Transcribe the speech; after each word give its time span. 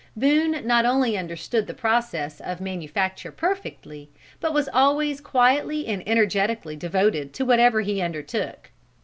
Boone 0.17 0.65
not 0.65 0.83
only 0.83 1.15
understood 1.15 1.67
the 1.67 1.75
process 1.75 2.39
of 2.41 2.59
manufacture 2.59 3.31
perfectly, 3.31 4.09
but 4.39 4.51
was 4.51 4.67
always 4.73 5.21
quietly 5.21 5.85
and 5.85 6.01
energetically 6.09 6.75
devoted 6.75 7.33
to 7.33 7.45
whatever 7.45 7.81
he 7.81 8.01
undertook. 8.01 8.71